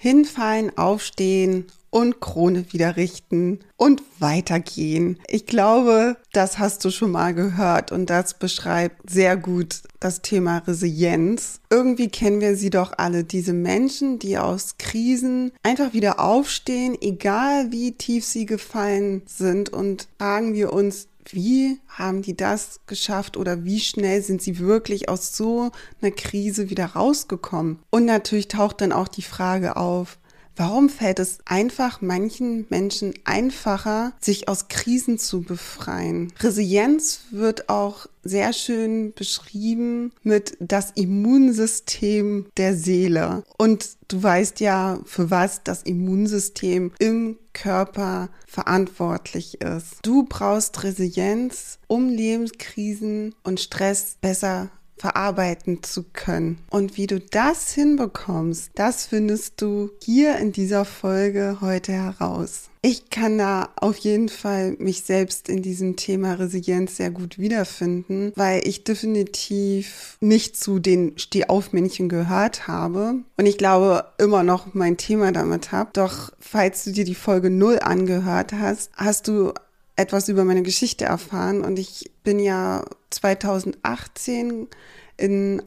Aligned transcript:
Hinfallen, 0.00 0.78
aufstehen 0.78 1.66
und 1.90 2.20
Krone 2.20 2.72
wieder 2.72 2.96
richten 2.96 3.60
und 3.76 4.02
weitergehen. 4.20 5.18
Ich 5.26 5.46
glaube, 5.46 6.16
das 6.32 6.58
hast 6.58 6.84
du 6.84 6.90
schon 6.90 7.10
mal 7.10 7.34
gehört 7.34 7.92
und 7.92 8.10
das 8.10 8.34
beschreibt 8.34 9.10
sehr 9.10 9.36
gut 9.36 9.82
das 9.98 10.22
Thema 10.22 10.58
Resilienz. 10.58 11.60
Irgendwie 11.70 12.08
kennen 12.08 12.40
wir 12.40 12.56
sie 12.56 12.70
doch 12.70 12.92
alle, 12.96 13.24
diese 13.24 13.52
Menschen, 13.52 14.18
die 14.18 14.38
aus 14.38 14.76
Krisen 14.78 15.52
einfach 15.62 15.92
wieder 15.92 16.20
aufstehen, 16.20 16.96
egal 17.00 17.72
wie 17.72 17.92
tief 17.92 18.24
sie 18.24 18.46
gefallen 18.46 19.22
sind 19.26 19.70
und 19.70 20.08
fragen 20.18 20.54
wir 20.54 20.72
uns, 20.72 21.08
wie 21.32 21.80
haben 21.88 22.22
die 22.22 22.36
das 22.36 22.80
geschafft 22.86 23.36
oder 23.36 23.64
wie 23.64 23.80
schnell 23.80 24.22
sind 24.22 24.42
sie 24.42 24.58
wirklich 24.58 25.08
aus 25.08 25.36
so 25.36 25.70
einer 26.00 26.10
Krise 26.10 26.70
wieder 26.70 26.86
rausgekommen? 26.86 27.78
Und 27.90 28.04
natürlich 28.04 28.48
taucht 28.48 28.80
dann 28.80 28.92
auch 28.92 29.08
die 29.08 29.22
Frage 29.22 29.76
auf, 29.76 30.18
Warum 30.58 30.88
fällt 30.88 31.20
es 31.20 31.38
einfach 31.44 32.00
manchen 32.00 32.66
Menschen 32.68 33.14
einfacher, 33.22 34.12
sich 34.20 34.48
aus 34.48 34.66
Krisen 34.66 35.16
zu 35.16 35.42
befreien? 35.42 36.32
Resilienz 36.40 37.20
wird 37.30 37.68
auch 37.68 38.06
sehr 38.24 38.52
schön 38.52 39.12
beschrieben 39.14 40.12
mit 40.24 40.56
das 40.58 40.90
Immunsystem 40.96 42.46
der 42.56 42.74
Seele. 42.74 43.44
Und 43.56 43.88
du 44.08 44.20
weißt 44.20 44.58
ja, 44.58 44.98
für 45.04 45.30
was 45.30 45.62
das 45.62 45.84
Immunsystem 45.84 46.90
im 46.98 47.38
Körper 47.52 48.28
verantwortlich 48.46 49.60
ist. 49.60 49.98
Du 50.02 50.24
brauchst 50.24 50.82
Resilienz, 50.82 51.78
um 51.86 52.08
Lebenskrisen 52.08 53.32
und 53.44 53.60
Stress 53.60 54.16
besser 54.20 54.70
verarbeiten 54.98 55.82
zu 55.82 56.04
können. 56.12 56.58
Und 56.70 56.96
wie 56.96 57.06
du 57.06 57.20
das 57.20 57.72
hinbekommst, 57.72 58.70
das 58.74 59.06
findest 59.06 59.60
du 59.60 59.90
hier 60.02 60.36
in 60.38 60.52
dieser 60.52 60.84
Folge 60.84 61.58
heute 61.60 61.92
heraus. 61.92 62.68
Ich 62.80 63.10
kann 63.10 63.38
da 63.38 63.70
auf 63.76 63.96
jeden 63.98 64.28
Fall 64.28 64.76
mich 64.78 65.02
selbst 65.02 65.48
in 65.48 65.62
diesem 65.62 65.96
Thema 65.96 66.34
Resilienz 66.34 66.96
sehr 66.96 67.10
gut 67.10 67.38
wiederfinden, 67.38 68.32
weil 68.36 68.66
ich 68.66 68.84
definitiv 68.84 70.16
nicht 70.20 70.56
zu 70.56 70.78
den 70.78 71.18
Stehaufmännchen 71.18 72.08
gehört 72.08 72.68
habe 72.68 73.16
und 73.36 73.46
ich 73.46 73.58
glaube 73.58 74.04
immer 74.18 74.44
noch 74.44 74.74
mein 74.74 74.96
Thema 74.96 75.32
damit 75.32 75.72
habe. 75.72 75.90
Doch 75.92 76.32
falls 76.38 76.84
du 76.84 76.92
dir 76.92 77.04
die 77.04 77.16
Folge 77.16 77.50
0 77.50 77.80
angehört 77.80 78.52
hast, 78.52 78.90
hast 78.94 79.26
du 79.26 79.52
etwas 79.98 80.28
über 80.28 80.44
meine 80.44 80.62
Geschichte 80.62 81.04
erfahren 81.04 81.62
und 81.62 81.78
ich 81.78 82.10
bin 82.22 82.38
ja 82.38 82.84
2018 83.10 84.68
in 85.16 85.62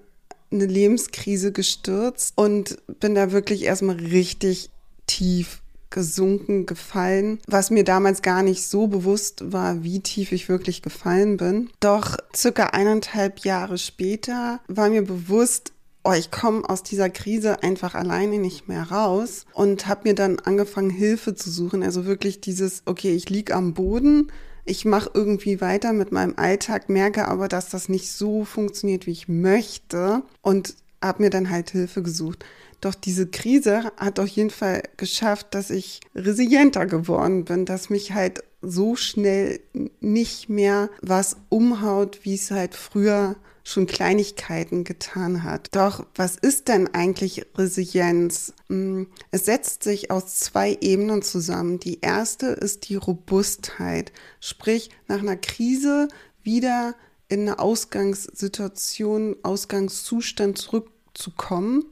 eine 0.52 0.66
Lebenskrise 0.66 1.52
gestürzt 1.52 2.34
und 2.38 2.78
bin 3.00 3.14
da 3.14 3.32
wirklich 3.32 3.64
erstmal 3.64 3.98
richtig 3.98 4.70
tief 5.06 5.62
gesunken, 5.90 6.66
gefallen, 6.66 7.40
was 7.48 7.70
mir 7.70 7.84
damals 7.84 8.22
gar 8.22 8.44
nicht 8.44 8.66
so 8.66 8.88
bewusst 8.88 9.52
war, 9.52 9.84
wie 9.84 10.00
tief 10.00 10.32
ich 10.32 10.48
wirklich 10.48 10.82
gefallen 10.82 11.36
bin. 11.36 11.70
Doch 11.82 12.16
circa 12.34 12.68
eineinhalb 12.68 13.40
Jahre 13.40 13.78
später 13.78 14.62
war 14.70 14.90
mir 14.90 15.04
bewusst, 15.04 15.74
oh, 16.04 16.14
ich 16.14 16.32
komme 16.32 16.68
aus 16.68 16.84
dieser 16.84 17.10
Krise 17.10 17.64
einfach 17.64 17.96
alleine 17.96 18.40
nicht 18.40 18.68
mehr 18.68 18.84
raus 18.84 19.46
und 19.54 19.88
habe 19.88 20.10
mir 20.10 20.16
dann 20.16 20.40
angefangen, 20.40 20.90
Hilfe 20.90 21.36
zu 21.36 21.50
suchen. 21.50 21.84
Also 21.84 22.06
wirklich 22.06 22.42
dieses, 22.42 22.84
okay, 22.86 23.14
ich 23.14 23.30
lieg 23.30 23.54
am 23.54 23.74
Boden, 23.74 24.32
ich 24.66 24.86
mache 24.86 25.12
irgendwie 25.14 25.62
weiter 25.62 25.94
mit 25.94 26.12
meinem 26.12 26.34
Alltag, 26.38 26.90
merke 26.90 27.28
aber, 27.28 27.48
dass 27.48 27.70
das 27.70 27.90
nicht 27.90 28.12
so 28.12 28.46
funktioniert, 28.46 29.08
wie 29.08 29.12
ich 29.12 29.28
möchte 29.28 30.24
und 30.42 30.76
habe 31.04 31.24
mir 31.24 31.30
dann 31.30 31.50
halt 31.50 31.72
Hilfe 31.72 32.04
gesucht. 32.04 32.46
Doch 32.80 32.96
diese 32.96 33.28
Krise 33.28 33.92
hat 33.98 34.20
auf 34.20 34.28
jeden 34.28 34.50
Fall 34.50 34.84
geschafft, 34.98 35.48
dass 35.52 35.70
ich 35.70 36.00
resilienter 36.16 36.86
geworden 36.88 37.46
bin, 37.46 37.66
dass 37.66 37.90
mich 37.90 38.14
halt 38.14 38.44
so 38.62 38.96
schnell 38.96 39.60
nicht 40.00 40.50
mehr 40.50 40.90
was 41.02 41.38
umhaut, 41.50 42.20
wie 42.24 42.36
es 42.36 42.52
halt 42.52 42.76
früher 42.76 43.36
schon 43.64 43.86
Kleinigkeiten 43.86 44.84
getan 44.84 45.44
hat. 45.44 45.70
Doch 45.72 46.06
was 46.16 46.36
ist 46.36 46.68
denn 46.68 46.94
eigentlich 46.94 47.46
Resilienz? 47.56 48.54
Hm, 48.70 49.08
es 49.30 49.46
setzt 49.46 49.84
sich 49.84 50.12
aus 50.12 50.40
zwei 50.40 50.78
Ebenen 50.82 51.22
zusammen. 51.22 51.80
Die 51.80 52.02
erste 52.02 52.48
ist 52.48 52.90
die 52.90 52.96
Robustheit, 52.96 54.12
sprich 54.40 54.90
nach 55.08 55.20
einer 55.20 55.38
Krise 55.38 56.08
wieder 56.44 56.96
in 57.28 57.42
eine 57.42 57.60
Ausgangssituation, 57.60 59.38
Ausgangszustand 59.44 60.58
zurückzukommen, 60.58 61.86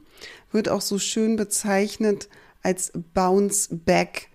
wird 0.52 0.68
auch 0.68 0.82
so 0.82 0.98
schön 0.98 1.36
bezeichnet 1.36 2.28
als 2.62 2.92
Bounce 3.14 3.74
Back. 3.74 4.28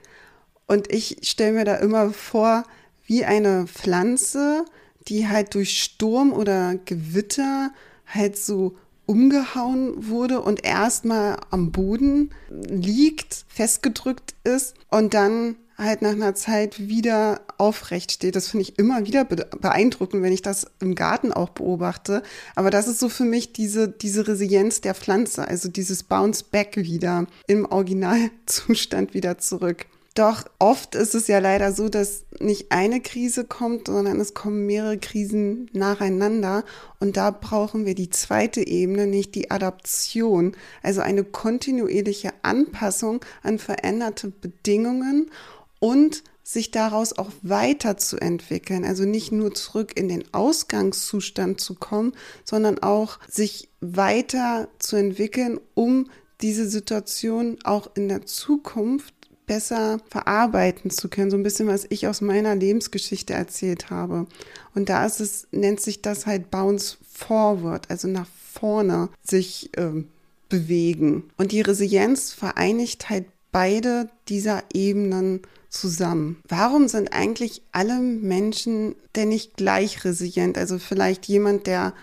Und 0.68 0.92
ich 0.92 1.20
stelle 1.22 1.54
mir 1.54 1.66
da 1.66 1.76
immer 1.76 2.12
vor, 2.12 2.64
wie 3.06 3.24
eine 3.24 3.68
Pflanze, 3.68 4.66
die 5.08 5.28
halt 5.28 5.54
durch 5.54 5.82
Sturm 5.82 6.34
oder 6.34 6.76
Gewitter 6.86 7.72
halt 8.06 8.38
so 8.38 8.76
umgehauen 9.06 10.10
wurde 10.10 10.42
und 10.42 10.66
erstmal 10.66 11.38
am 11.52 11.72
Boden 11.72 12.32
liegt, 12.50 13.46
festgedrückt 13.48 14.34
ist 14.44 14.74
und 14.90 15.14
dann 15.14 15.56
halt 15.78 16.02
nach 16.02 16.12
einer 16.12 16.36
Zeit 16.36 16.88
wieder 16.88 17.42
aufrecht 17.58 18.12
steht. 18.12 18.36
Das 18.36 18.48
finde 18.48 18.64
ich 18.64 18.80
immer 18.80 19.06
wieder 19.06 19.26
beeindruckend, 19.26 20.24
wenn 20.24 20.34
ich 20.34 20.42
das 20.42 20.68
im 20.80 20.96
Garten 20.96 21.34
auch 21.34 21.50
beobachte. 21.50 22.24
Aber 22.56 22.70
das 22.70 22.88
ist 22.88 23.00
so 23.00 23.10
für 23.10 23.26
mich 23.26 23.54
diese, 23.54 23.90
diese 23.90 24.28
Resilienz 24.28 24.82
der 24.82 24.96
Pflanze, 24.96 25.48
also 25.48 25.70
dieses 25.70 26.04
Bounce 26.04 26.46
Back 26.50 26.78
wieder 26.78 27.28
im 27.48 27.66
Originalzustand 27.66 29.14
wieder 29.14 29.38
zurück. 29.38 29.86
Doch 30.16 30.46
oft 30.60 30.96
ist 30.96 31.14
es 31.14 31.28
ja 31.28 31.40
leider 31.40 31.74
so, 31.74 31.90
dass 31.90 32.24
nicht 32.40 32.72
eine 32.72 33.02
Krise 33.02 33.44
kommt, 33.44 33.88
sondern 33.88 34.18
es 34.22 34.34
kommen 34.34 34.66
mehrere 34.66 34.98
Krisen 34.98 35.70
nacheinander. 35.74 36.64
Und 37.02 37.18
da 37.18 37.32
brauchen 37.32 37.86
wir 37.86 37.96
die 37.96 38.10
zweite 38.10 38.66
Ebene, 38.66 39.08
nicht 39.08 39.36
die 39.36 39.52
Adaption, 39.52 40.56
also 40.82 41.02
eine 41.02 41.26
kontinuierliche 41.26 42.32
Anpassung 42.44 43.26
an 43.44 43.60
veränderte 43.60 44.30
Bedingungen 44.30 45.32
und 45.80 46.24
sich 46.44 46.72
daraus 46.72 47.18
auch 47.18 47.32
weiterzuentwickeln. 47.42 48.86
Also 48.86 49.04
nicht 49.04 49.34
nur 49.34 49.54
zurück 49.54 49.98
in 50.00 50.08
den 50.08 50.24
Ausgangszustand 50.34 51.60
zu 51.60 51.76
kommen, 51.76 52.14
sondern 52.46 52.80
auch 52.80 53.20
sich 53.28 53.68
weiter 53.82 54.70
zu 54.80 54.96
entwickeln, 54.96 55.60
um 55.74 56.10
diese 56.42 56.70
Situation 56.70 57.58
auch 57.64 57.90
in 57.96 58.08
der 58.10 58.26
Zukunft 58.26 59.15
besser 59.46 60.00
verarbeiten 60.10 60.92
zu 60.92 61.10
können. 61.10 61.32
So 61.32 61.38
ein 61.38 61.44
bisschen, 61.44 61.68
was 61.68 61.86
ich 61.90 62.08
aus 62.08 62.22
meiner 62.22 62.56
Lebensgeschichte 62.56 63.34
erzählt 63.34 63.90
habe. 63.90 64.28
Und 64.74 64.90
da 64.90 65.06
ist 65.06 65.20
es, 65.20 65.48
nennt 65.52 65.80
sich 65.80 66.02
das 66.02 66.26
halt 66.26 66.52
Bounce 66.52 66.98
Forward, 67.12 67.90
also 67.90 68.08
nach 68.08 68.28
vorne 68.54 69.10
sich 69.24 69.76
äh, 69.78 70.04
bewegen. 70.50 71.24
Und 71.38 71.52
die 71.52 71.62
Resilienz 71.62 72.34
vereinigt 72.34 73.10
halt 73.10 73.26
beide 73.52 74.10
dieser 74.28 74.64
Ebenen 74.74 75.42
zusammen. 75.70 76.42
Warum 76.48 76.88
sind 76.88 77.14
eigentlich 77.14 77.62
alle 77.72 78.00
Menschen 78.00 78.96
denn 79.16 79.30
nicht 79.30 79.58
gleich 79.58 80.04
resilient? 80.04 80.58
Also 80.58 80.80
vielleicht 80.80 81.26
jemand, 81.28 81.68
der 81.68 81.94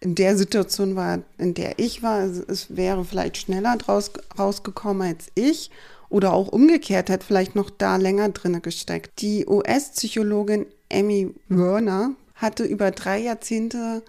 in 0.00 0.14
der 0.14 0.36
Situation 0.36 0.96
war, 0.96 1.20
in 1.38 1.54
der 1.54 1.78
ich 1.78 2.02
war, 2.02 2.22
es 2.24 2.76
wäre 2.76 3.04
vielleicht 3.04 3.36
schneller 3.36 3.76
draus, 3.76 4.10
rausgekommen 4.38 5.06
als 5.06 5.28
ich 5.34 5.70
oder 6.12 6.32
auch 6.34 6.48
umgekehrt 6.48 7.08
hat 7.10 7.24
vielleicht 7.24 7.56
noch 7.56 7.70
da 7.70 7.96
länger 7.96 8.28
drinne 8.28 8.60
gesteckt. 8.60 9.10
Die 9.20 9.46
US-Psychologin 9.46 10.66
Amy 10.92 11.34
Werner 11.48 12.14
hatte 12.34 12.64
über 12.64 12.90
drei 12.90 13.18
Jahrzehnte 13.18 14.02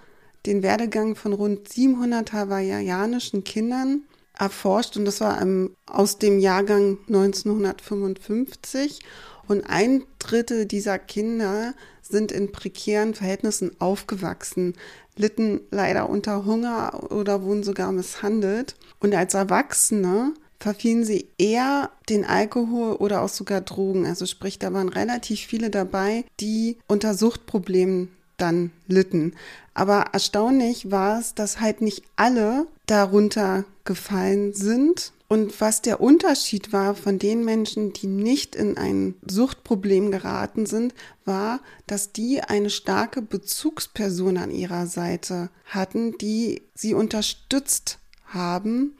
den 0.46 0.64
Werdegang 0.64 1.16
von 1.16 1.32
rund 1.32 1.70
700 1.70 2.34
hawaiianischen 2.34 3.46
Kindern 3.46 4.02
erforscht 4.38 4.98
und 4.98 5.06
das 5.06 5.22
war 5.22 5.42
im, 5.42 5.76
aus 5.86 6.18
dem 6.18 6.40
Jahrgang 6.40 6.98
1955 7.08 9.00
und 9.48 9.62
ein 9.70 10.04
Drittel 10.20 10.66
dieser 10.66 11.00
Kinder 11.00 11.74
sind 12.02 12.34
in 12.34 12.52
prekären 12.52 13.14
Verhältnissen 13.14 13.80
aufgewachsen, 13.80 14.74
litten 15.16 15.62
leider 15.72 16.10
unter 16.10 16.46
Hunger 16.46 17.12
oder 17.12 17.44
wurden 17.44 17.64
sogar 17.64 17.92
misshandelt. 17.92 18.76
Und 19.00 19.14
als 19.14 19.34
Erwachsene 19.34 20.34
verfielen 20.64 21.04
sie 21.04 21.28
eher 21.38 21.92
den 22.08 22.24
Alkohol 22.24 22.94
oder 22.94 23.22
auch 23.22 23.28
sogar 23.28 23.60
Drogen. 23.60 24.06
Also 24.06 24.26
sprich, 24.26 24.60
da 24.60 24.72
waren 24.72 24.88
relativ 24.88 25.42
viele 25.42 25.70
dabei, 25.70 26.24
die 26.40 26.78
unter 26.88 27.16
Suchtproblemen 27.16 28.08
dann 28.38 28.72
litten. 28.88 29.34
Aber 29.74 30.06
erstaunlich 30.14 30.90
war 30.90 31.20
es, 31.20 31.36
dass 31.36 31.60
halt 31.60 31.82
nicht 31.82 32.04
alle 32.16 32.66
darunter 32.86 33.66
gefallen 33.84 34.54
sind. 34.54 35.12
Und 35.28 35.60
was 35.60 35.82
der 35.82 36.00
Unterschied 36.00 36.72
war 36.72 36.96
von 36.96 37.20
den 37.20 37.44
Menschen, 37.44 37.92
die 37.92 38.08
nicht 38.08 38.56
in 38.56 38.78
ein 38.78 39.16
Suchtproblem 39.28 40.12
geraten 40.12 40.66
sind, 40.66 40.94
war, 41.26 41.60
dass 41.88 42.14
die 42.14 42.40
eine 42.40 42.70
starke 42.70 43.22
Bezugsperson 43.22 44.38
an 44.38 44.50
ihrer 44.50 44.88
Seite 44.88 45.50
hatten, 45.66 46.18
die 46.20 46.62
sie 46.74 46.94
unterstützt 46.94 48.00
haben 48.28 48.94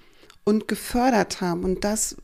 und 0.44 0.68
gefördert 0.68 1.42
haben. 1.42 1.64
Und 1.64 1.84
das 1.84 2.18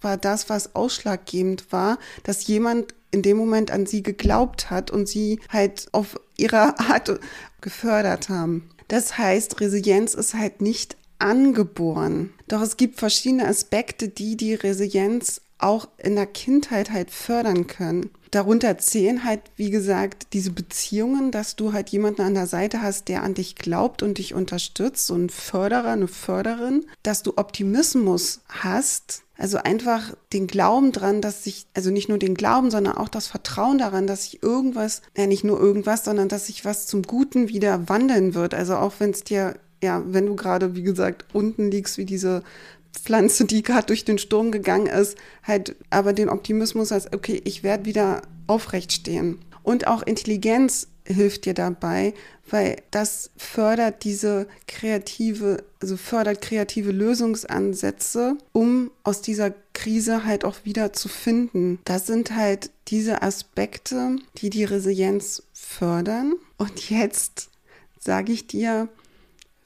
war 0.00 0.16
das, 0.16 0.48
was 0.50 0.74
ausschlaggebend 0.74 1.72
war, 1.72 1.98
dass 2.22 2.46
jemand 2.46 2.94
in 3.10 3.22
dem 3.22 3.36
Moment 3.36 3.70
an 3.70 3.86
sie 3.86 4.02
geglaubt 4.02 4.70
hat 4.70 4.90
und 4.90 5.08
sie 5.08 5.40
halt 5.48 5.88
auf 5.92 6.20
ihre 6.36 6.78
Art 6.78 7.18
gefördert 7.60 8.28
haben. 8.28 8.68
Das 8.88 9.16
heißt, 9.16 9.60
Resilienz 9.60 10.14
ist 10.14 10.34
halt 10.34 10.60
nicht 10.60 10.96
angeboren. 11.18 12.34
Doch 12.48 12.60
es 12.60 12.76
gibt 12.76 12.98
verschiedene 12.98 13.46
Aspekte, 13.46 14.08
die 14.08 14.36
die 14.36 14.54
Resilienz 14.54 15.40
auch 15.58 15.88
in 15.96 16.16
der 16.16 16.26
Kindheit 16.26 16.90
halt 16.90 17.10
fördern 17.10 17.66
können. 17.66 18.10
Darunter 18.34 18.78
zählen 18.78 19.22
halt, 19.22 19.42
wie 19.54 19.70
gesagt, 19.70 20.28
diese 20.32 20.50
Beziehungen, 20.50 21.30
dass 21.30 21.54
du 21.54 21.72
halt 21.72 21.90
jemanden 21.90 22.22
an 22.22 22.34
der 22.34 22.48
Seite 22.48 22.82
hast, 22.82 23.06
der 23.08 23.22
an 23.22 23.34
dich 23.34 23.54
glaubt 23.54 24.02
und 24.02 24.18
dich 24.18 24.34
unterstützt, 24.34 25.06
so 25.06 25.14
ein 25.14 25.30
Förderer, 25.30 25.92
eine 25.92 26.08
Förderin, 26.08 26.84
dass 27.04 27.22
du 27.22 27.34
Optimismus 27.36 28.40
hast, 28.48 29.22
also 29.36 29.58
einfach 29.58 30.16
den 30.32 30.48
Glauben 30.48 30.90
dran, 30.90 31.20
dass 31.20 31.44
sich, 31.44 31.66
also 31.74 31.90
nicht 31.90 32.08
nur 32.08 32.18
den 32.18 32.34
Glauben, 32.34 32.72
sondern 32.72 32.96
auch 32.96 33.08
das 33.08 33.28
Vertrauen 33.28 33.78
daran, 33.78 34.08
dass 34.08 34.24
sich 34.24 34.42
irgendwas, 34.42 35.02
ja 35.16 35.28
nicht 35.28 35.44
nur 35.44 35.60
irgendwas, 35.60 36.04
sondern 36.04 36.28
dass 36.28 36.46
sich 36.46 36.64
was 36.64 36.86
zum 36.88 37.02
Guten 37.02 37.48
wieder 37.48 37.88
wandeln 37.88 38.34
wird. 38.34 38.52
Also 38.52 38.74
auch 38.76 38.94
wenn 38.98 39.10
es 39.10 39.22
dir, 39.22 39.54
ja, 39.82 40.02
wenn 40.06 40.26
du 40.26 40.34
gerade, 40.34 40.74
wie 40.74 40.82
gesagt, 40.82 41.24
unten 41.32 41.70
liegst, 41.70 41.98
wie 41.98 42.04
diese 42.04 42.42
Pflanze, 42.94 43.44
die 43.44 43.62
gerade 43.62 43.86
durch 43.86 44.04
den 44.04 44.18
Sturm 44.18 44.52
gegangen 44.52 44.86
ist, 44.86 45.16
halt 45.42 45.76
aber 45.90 46.12
den 46.12 46.28
Optimismus 46.28 46.90
hast, 46.90 47.14
okay, 47.14 47.40
ich 47.44 47.62
werde 47.62 47.84
wieder 47.84 48.22
aufrecht 48.46 48.92
stehen. 48.92 49.38
Und 49.62 49.86
auch 49.86 50.02
Intelligenz 50.02 50.88
hilft 51.06 51.44
dir 51.44 51.54
dabei, 51.54 52.14
weil 52.48 52.76
das 52.90 53.30
fördert 53.36 54.04
diese 54.04 54.46
kreative, 54.66 55.64
also 55.80 55.96
fördert 55.96 56.40
kreative 56.40 56.92
Lösungsansätze, 56.92 58.36
um 58.52 58.90
aus 59.02 59.20
dieser 59.20 59.52
Krise 59.72 60.24
halt 60.24 60.44
auch 60.44 60.64
wieder 60.64 60.92
zu 60.92 61.08
finden. 61.08 61.78
Das 61.84 62.06
sind 62.06 62.34
halt 62.34 62.70
diese 62.88 63.22
Aspekte, 63.22 64.16
die 64.38 64.50
die 64.50 64.64
Resilienz 64.64 65.42
fördern. 65.52 66.34
Und 66.56 66.90
jetzt 66.90 67.50
sage 67.98 68.32
ich 68.32 68.46
dir, 68.46 68.88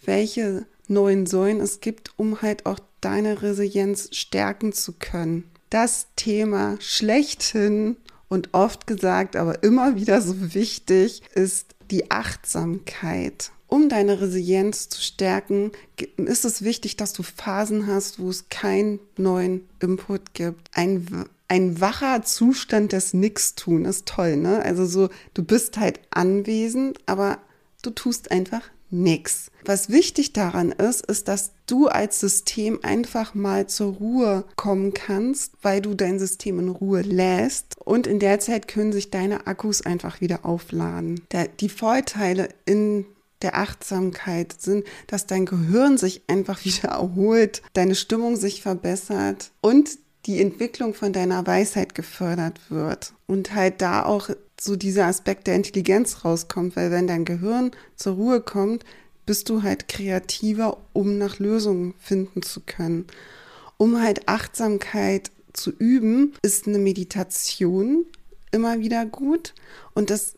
welche 0.04 0.66
neuen 0.88 1.26
Säulen 1.26 1.60
es 1.60 1.80
gibt, 1.80 2.12
um 2.16 2.42
halt 2.42 2.66
auch 2.66 2.78
deine 3.00 3.43
Resilienz 3.43 4.09
stärken 4.12 4.73
zu 4.73 4.93
können. 4.93 5.45
Das 5.71 6.09
Thema 6.17 6.77
schlechthin 6.81 7.97
und 8.29 8.50
oft 8.53 8.87
gesagt, 8.87 9.37
aber 9.37 9.62
immer 9.62 9.97
wieder 9.97 10.21
so 10.21 10.55
wichtig, 10.55 11.23
ist 11.35 11.75
die 11.91 12.11
Achtsamkeit. 12.11 13.50
Um 13.67 13.91
deine 13.91 14.21
Resilienz 14.21 14.89
zu 14.89 15.00
stärken, 15.03 15.73
ist 16.17 16.47
es 16.47 16.62
wichtig, 16.62 16.97
dass 16.97 17.12
du 17.12 17.23
Phasen 17.23 17.87
hast, 17.87 18.19
wo 18.19 18.31
es 18.31 18.49
keinen 18.49 18.99
neuen 19.19 19.69
Input 19.81 20.33
gibt. 20.33 20.71
Ein, 20.73 21.27
ein 21.49 21.79
wacher 21.79 22.23
Zustand 22.23 22.93
des 22.93 23.12
Nix-Tun 23.12 23.85
ist 23.85 24.06
toll, 24.06 24.37
ne? 24.37 24.62
Also 24.62 24.87
so, 24.87 25.11
du 25.35 25.43
bist 25.43 25.77
halt 25.77 26.00
anwesend, 26.11 26.99
aber 27.05 27.39
du 27.83 27.91
tust 27.91 28.31
einfach 28.31 28.62
nix. 28.90 29.50
Was 29.64 29.90
wichtig 29.90 30.32
daran 30.32 30.73
ist, 30.73 31.05
ist, 31.06 31.29
dass 31.29 31.52
du 31.67 31.88
als 31.88 32.20
System 32.20 32.81
einfach 32.82 33.35
mal 33.35 33.67
zur 33.67 33.94
Ruhe 33.94 34.44
kommen 34.56 34.94
kannst, 34.94 35.52
weil 35.62 35.81
du 35.81 35.94
dein 35.94 36.19
System 36.19 36.58
in 36.58 36.69
Ruhe 36.69 37.02
lässt 37.02 37.76
und 37.85 38.06
in 38.06 38.19
der 38.19 38.40
Zeit 38.40 38.69
können 38.69 38.93
sich 38.93 39.11
deine 39.11 39.46
Akkus 39.46 39.82
einfach 39.82 40.20
wieder 40.20 40.44
aufladen. 40.44 41.20
die 41.61 41.69
Vorteile 41.69 42.49
in 42.64 43.05
der 43.43 43.56
Achtsamkeit 43.56 44.56
sind, 44.58 44.85
dass 45.06 45.26
dein 45.26 45.46
Gehirn 45.46 45.99
sich 45.99 46.23
einfach 46.26 46.58
wieder 46.64 46.88
erholt, 46.88 47.62
deine 47.73 47.94
Stimmung 47.94 48.37
sich 48.37 48.62
verbessert 48.62 49.50
und 49.61 49.99
die 50.26 50.41
Entwicklung 50.41 50.94
von 50.94 51.12
deiner 51.12 51.47
Weisheit 51.47 51.94
gefördert 51.94 52.61
wird 52.70 53.12
und 53.26 53.55
halt 53.55 53.81
da 53.81 54.05
auch 54.05 54.31
so 54.61 54.76
dieser 54.76 55.06
Aspekt 55.06 55.47
der 55.47 55.55
Intelligenz 55.55 56.25
rauskommt, 56.25 56.76
weil 56.76 56.91
wenn 56.91 57.06
dein 57.06 57.25
Gehirn 57.25 57.70
zur 57.97 58.15
Ruhe 58.15 58.41
kommt, 58.41 58.85
bist 59.26 59.49
du 59.49 59.62
halt 59.62 59.88
kreativer, 59.88 60.79
um 60.93 61.19
nach 61.19 61.38
Lösungen 61.38 61.94
finden 61.99 62.43
zu 62.43 62.61
können. 62.61 63.06
Um 63.76 64.03
halt 64.03 64.29
Achtsamkeit 64.29 65.31
zu 65.53 65.70
üben, 65.70 66.35
ist 66.43 66.67
eine 66.67 66.79
Meditation 66.79 68.06
immer 68.50 68.81
wieder 68.81 69.06
gut 69.06 69.55
und 69.94 70.11
das 70.11 70.35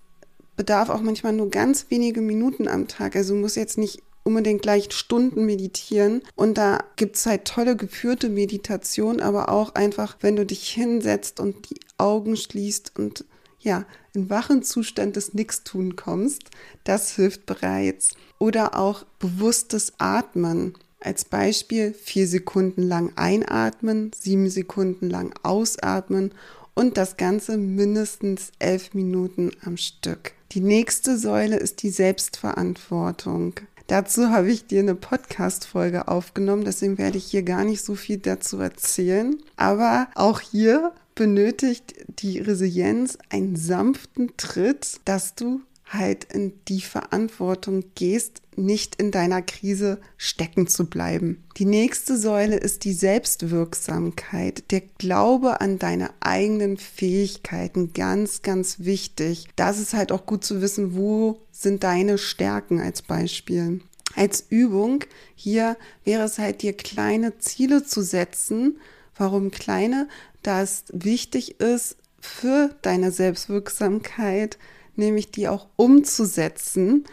bedarf 0.57 0.91
auch 0.91 1.01
manchmal 1.01 1.33
nur 1.33 1.49
ganz 1.49 1.87
wenige 1.89 2.21
Minuten 2.21 2.69
am 2.69 2.87
Tag. 2.89 3.17
Also 3.17 3.35
muss 3.35 3.55
jetzt 3.55 3.79
nicht 3.79 4.03
unbedingt 4.25 4.63
gleich 4.63 4.93
Stunden 4.93 5.47
meditieren. 5.47 6.23
Und 6.37 6.59
da 6.59 6.85
gibt 6.97 7.17
es 7.17 7.27
halt 7.27 7.45
tolle 7.45 7.77
geführte 7.77 8.29
Meditation, 8.29 9.21
aber 9.21 9.49
auch 9.49 9.75
einfach, 9.75 10.17
wenn 10.21 10.37
du 10.37 10.47
dich 10.47 10.71
hinsetzt 10.71 11.41
und 11.41 11.71
die 11.71 11.81
Augen 11.99 12.37
schließt 12.37 12.93
und 12.99 13.25
ja, 13.61 13.85
in 14.15 14.31
wachen 14.31 14.63
Zustand 14.63 15.17
des 15.17 15.35
Nichtstun 15.35 15.95
kommst, 15.95 16.45
das 16.85 17.15
hilft 17.15 17.47
bereits. 17.47 18.11
Oder 18.39 18.79
auch 18.79 19.05
bewusstes 19.19 19.93
Atmen. 19.99 20.75
Als 20.99 21.25
Beispiel 21.25 21.93
vier 21.95 22.27
Sekunden 22.27 22.83
lang 22.83 23.13
einatmen, 23.17 24.11
sieben 24.19 24.51
Sekunden 24.51 25.09
lang 25.09 25.35
ausatmen 25.43 26.33
und 26.75 26.97
das 26.97 27.17
Ganze 27.17 27.57
mindestens 27.57 28.53
elf 28.59 28.95
Minuten 28.95 29.51
am 29.65 29.77
Stück. 29.77 30.33
Die 30.53 30.61
nächste 30.61 31.17
Säule 31.17 31.57
ist 31.57 31.83
die 31.83 31.91
Selbstverantwortung. 31.91 33.55
Dazu 33.91 34.31
habe 34.31 34.53
ich 34.53 34.67
dir 34.67 34.79
eine 34.79 34.95
Podcast-Folge 34.95 36.07
aufgenommen, 36.07 36.65
deswegen 36.65 36.97
werde 36.97 37.19
ich 37.19 37.25
hier 37.25 37.43
gar 37.43 37.65
nicht 37.65 37.85
so 37.85 37.97
viel 37.97 38.19
dazu 38.19 38.61
erzählen. 38.61 39.37
Aber 39.57 40.07
auch 40.15 40.39
hier 40.39 40.93
benötigt 41.17 41.97
die 42.21 42.39
Resilienz 42.39 43.19
einen 43.31 43.57
sanften 43.57 44.37
Tritt, 44.37 45.01
dass 45.07 45.35
du 45.35 45.63
halt 45.91 46.25
in 46.25 46.53
die 46.69 46.81
Verantwortung 46.81 47.85
gehst, 47.95 48.43
nicht 48.57 48.97
in 48.97 49.11
deiner 49.11 49.43
Krise 49.43 50.01
stecken 50.17 50.67
zu 50.67 50.87
bleiben. 50.87 51.45
Die 51.57 51.65
nächste 51.65 52.17
Säule 52.17 52.57
ist 52.57 52.85
die 52.85 52.93
Selbstwirksamkeit, 52.93 54.71
der 54.71 54.83
Glaube 54.99 55.61
an 55.61 55.79
deine 55.79 56.11
eigenen 56.21 56.77
Fähigkeiten, 56.77 57.93
ganz, 57.93 58.43
ganz 58.43 58.81
wichtig. 58.81 59.49
Das 59.57 59.79
ist 59.79 59.95
halt 59.95 60.13
auch 60.13 60.27
gut 60.27 60.45
zu 60.45 60.63
wissen, 60.63 60.97
wo 60.97 61.41
sind 61.51 61.85
deine 61.85 62.19
Stärken 62.19 62.81
als 62.81 63.03
Beispiel. 63.03 63.81
Als 64.17 64.47
Übung 64.49 65.05
hier 65.35 65.77
wäre 66.05 66.25
es 66.25 66.39
halt 66.39 66.63
dir 66.63 66.73
kleine 66.73 67.39
Ziele 67.39 67.85
zu 67.85 68.03
setzen. 68.03 68.79
Warum 69.17 69.51
kleine? 69.51 70.09
da 70.43 70.63
es 70.63 70.85
wichtig 70.93 71.61
ist 71.61 71.97
für 72.21 72.75
deine 72.83 73.13
Selbstwirksamkeit, 73.13 74.59
nämlich 75.01 75.33
die 75.33 75.49
auch 75.49 75.67
umzusetzen 75.77 77.05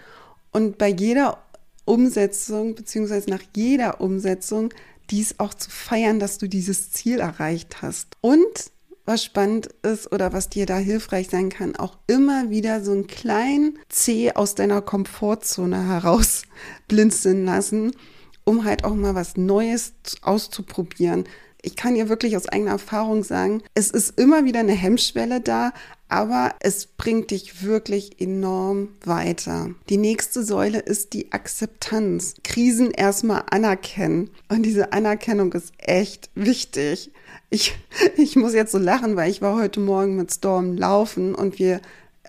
und 0.52 0.78
bei 0.78 0.90
jeder 0.90 1.44
Umsetzung 1.86 2.76
beziehungsweise 2.76 3.30
nach 3.30 3.42
jeder 3.56 4.02
Umsetzung 4.02 4.74
dies 5.10 5.40
auch 5.40 5.54
zu 5.54 5.70
feiern, 5.70 6.20
dass 6.20 6.38
du 6.38 6.48
dieses 6.48 6.92
Ziel 6.92 7.20
erreicht 7.20 7.82
hast. 7.82 8.18
Und 8.22 8.72
was 9.06 9.24
spannend 9.24 9.68
ist 9.84 10.12
oder 10.12 10.34
was 10.34 10.50
dir 10.50 10.66
da 10.66 10.78
hilfreich 10.78 11.30
sein 11.30 11.50
kann, 11.50 11.78
auch 11.78 11.98
immer 12.08 12.50
wieder 12.50 12.84
so 12.84 12.92
einen 12.92 13.08
kleinen 13.08 13.80
C 13.88 14.34
aus 14.34 14.54
deiner 14.54 14.82
Komfortzone 14.82 15.88
heraus 15.88 16.44
blinzeln 16.90 17.46
lassen, 17.46 17.94
um 18.44 18.66
halt 18.66 18.84
auch 18.84 18.96
mal 18.96 19.16
was 19.16 19.38
Neues 19.38 19.94
auszuprobieren 20.22 21.24
ich 21.68 21.76
kann 21.76 21.98
ihr 21.98 22.08
wirklich 22.08 22.38
aus 22.38 22.48
eigener 22.48 22.72
Erfahrung 22.72 23.26
sagen, 23.26 23.62
es 23.74 23.92
ist 23.92 24.18
immer 24.18 24.46
wieder 24.46 24.62
eine 24.62 24.72
Hemmschwelle 24.72 25.42
da, 25.42 25.74
aber 26.08 26.56
es 26.62 26.86
bringt 26.86 27.32
dich 27.32 27.62
wirklich 27.62 28.22
enorm 28.22 28.88
weiter. 29.04 29.72
Die 29.90 29.98
nächste 29.98 30.44
Säule 30.44 30.80
ist 30.80 31.12
die 31.12 31.34
Akzeptanz. 31.34 32.36
Krisen 32.46 32.92
erstmal 32.92 33.44
anerkennen. 33.52 34.30
Und 34.48 34.64
diese 34.64 34.94
Anerkennung 34.94 35.52
ist 35.52 35.74
echt 35.78 36.30
wichtig. 36.36 37.12
Ich, 37.50 37.78
ich 38.16 38.38
muss 38.38 38.54
jetzt 38.54 38.72
so 38.72 38.78
lachen, 38.78 39.18
weil 39.18 39.30
ich 39.30 39.42
war 39.42 39.60
heute 39.60 39.82
Morgen 39.82 40.16
mit 40.16 40.32
Storm 40.32 40.78
laufen 40.78 41.36
und 41.36 41.60
wir 41.60 41.82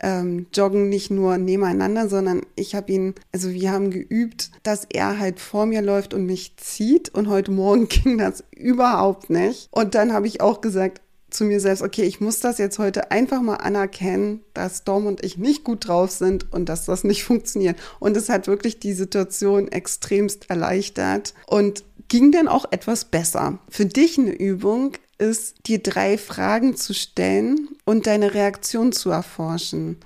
ähm, 0.03 0.47
joggen 0.55 0.89
nicht 0.89 1.11
nur 1.11 1.39
nebeneinander, 1.39 2.09
sondern 2.09 2.43
ich 2.55 2.75
habe 2.75 2.93
ihn, 2.93 3.15
also 3.33 3.51
wir 3.51 3.71
haben 3.71 3.91
geübt, 3.91 4.51
dass 4.63 4.87
er 4.91 5.19
halt 5.19 5.41
vor 5.41 5.67
mir 5.67 5.83
läuft 5.83 6.15
und 6.15 6.27
mich 6.27 6.57
zieht. 6.57 7.09
Und 7.15 7.29
heute 7.29 7.51
Morgen 7.51 7.89
ging 7.89 8.19
das 8.19 8.45
überhaupt 8.51 9.31
nicht. 9.31 9.69
Und 9.71 9.95
dann 9.95 10.13
habe 10.13 10.27
ich 10.27 10.41
auch 10.41 10.61
gesagt, 10.61 11.01
zu 11.31 11.45
mir 11.45 11.61
selbst, 11.61 11.83
okay, 11.83 12.05
ich 12.05 12.21
muss 12.21 12.41
das 12.41 12.59
jetzt 12.59 12.79
heute 12.79 13.11
einfach 13.11 13.43
mal 13.43 13.57
anerkennen, 13.57 14.41
dass 14.55 14.85
Dom 14.85 15.07
und 15.07 15.23
ich 15.23 15.37
nicht 15.37 15.65
gut 15.65 15.87
drauf 15.87 16.11
sind 16.11 16.53
und 16.53 16.69
dass 16.69 16.87
das 16.87 17.05
nicht 17.05 17.25
funktioniert. 17.25 17.79
Und 18.01 18.17
es 18.17 18.29
hat 18.29 18.47
wirklich 18.47 18.81
die 18.81 18.95
Situation 18.95 19.69
extremst 19.69 20.49
erleichtert 20.49 21.35
und 21.47 21.85
ging 22.09 22.33
dann 22.33 22.49
auch 22.49 22.65
etwas 22.71 23.05
besser. 23.05 23.59
Für 23.69 23.85
dich 23.85 24.19
eine 24.19 24.33
Übung 24.33 24.93
ist, 25.19 25.67
dir 25.67 25.83
drei 25.83 26.17
Fragen 26.17 26.77
zu 26.77 26.95
stellen 26.95 27.69
und 27.85 28.07
deine 28.07 28.35
Reaktion 28.35 28.93
zu 28.93 29.11
erforschen. 29.11 29.99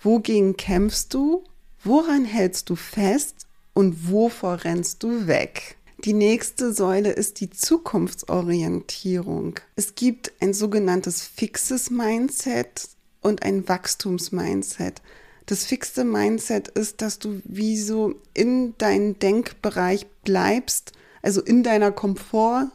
Wogegen 0.00 0.56
kämpfst 0.56 1.14
du? 1.14 1.44
Woran 1.82 2.24
hältst 2.24 2.70
du 2.70 2.76
fest? 2.76 3.46
Und 3.74 4.10
wovor 4.10 4.64
rennst 4.64 5.02
du 5.02 5.26
weg? 5.26 5.76
Die 6.04 6.12
nächste 6.12 6.72
Säule 6.72 7.10
ist 7.10 7.40
die 7.40 7.50
Zukunftsorientierung. 7.50 9.60
Es 9.76 9.94
gibt 9.94 10.32
ein 10.40 10.52
sogenanntes 10.52 11.22
fixes 11.22 11.90
Mindset 11.90 12.88
und 13.20 13.42
ein 13.42 13.68
Wachstumsmindset. 13.68 15.02
Das 15.46 15.64
fixe 15.64 16.04
Mindset 16.04 16.68
ist, 16.68 17.02
dass 17.02 17.18
du 17.18 17.40
wie 17.44 17.78
so 17.78 18.14
in 18.32 18.76
deinem 18.78 19.18
Denkbereich 19.18 20.06
bleibst, 20.24 20.92
also 21.22 21.42
in 21.42 21.62
deiner 21.62 21.90
Komfort 21.90 22.70